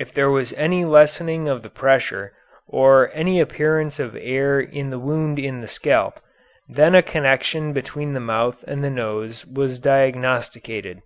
[0.00, 2.32] If there was any lessening of the pressure
[2.66, 6.18] or any appearance of air in the wound in the scalp,
[6.68, 11.00] then a connection between the mouth and nose was diagnosticated.